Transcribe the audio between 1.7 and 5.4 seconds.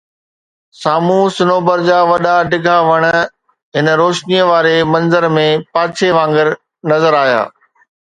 جا وڏا ڊگها وڻ هن روشنيءَ واري منظر